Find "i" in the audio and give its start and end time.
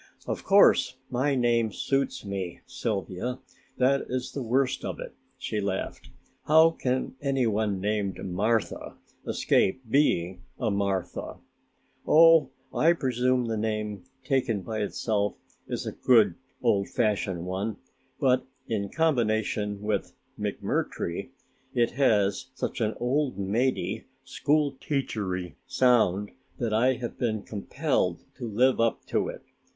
12.73-12.93, 26.73-26.93